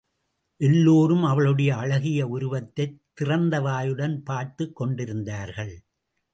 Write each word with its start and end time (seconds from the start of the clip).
எல்லோரும் 0.57 1.23
அவளுடைய 1.23 1.75
அழகிய 1.75 2.27
உருவத்தைத் 2.27 3.01
திறந்த 3.13 3.59
வாயுடன் 3.59 4.17
பார்த்துக் 4.17 4.75
கொண்டிருந்தார்கள். 4.75 5.81